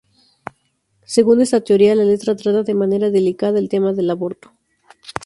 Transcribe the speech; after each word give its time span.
Según 1.05 1.41
esta 1.41 1.61
teoría, 1.63 1.93
la 1.93 2.03
letra 2.05 2.35
trata 2.35 2.63
de 2.63 2.73
manera 2.73 3.11
delicada 3.11 3.59
el 3.59 3.69
tema 3.69 3.93
del 3.93 4.09
aborto. 4.09 4.51